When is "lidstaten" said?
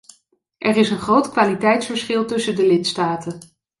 2.67-3.39